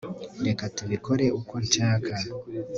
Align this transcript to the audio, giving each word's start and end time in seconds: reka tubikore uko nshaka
reka 0.45 0.63
tubikore 0.75 1.25
uko 1.39 1.53
nshaka 1.65 2.13